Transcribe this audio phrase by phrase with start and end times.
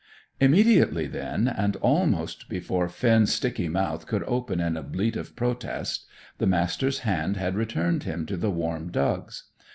[0.39, 6.07] Immediately then, and almost before Finn's sticky mouth could open in a bleat of protest,
[6.39, 9.43] the Master's hand had returned him to the warm dugs.